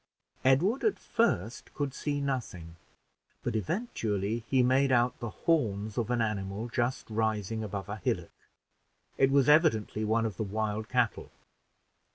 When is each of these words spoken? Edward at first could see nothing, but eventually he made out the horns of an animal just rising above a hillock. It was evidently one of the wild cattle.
Edward 0.43 0.83
at 0.83 0.97
first 0.97 1.71
could 1.75 1.93
see 1.93 2.19
nothing, 2.21 2.75
but 3.43 3.55
eventually 3.55 4.43
he 4.49 4.63
made 4.63 4.91
out 4.91 5.19
the 5.19 5.29
horns 5.29 5.95
of 5.95 6.09
an 6.09 6.23
animal 6.23 6.67
just 6.69 7.07
rising 7.07 7.63
above 7.63 7.87
a 7.87 7.97
hillock. 7.97 8.31
It 9.19 9.29
was 9.29 9.47
evidently 9.47 10.03
one 10.03 10.25
of 10.25 10.37
the 10.37 10.43
wild 10.43 10.89
cattle. 10.89 11.29